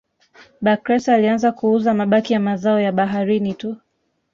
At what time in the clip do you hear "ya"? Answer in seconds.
2.33-2.39, 2.79-2.91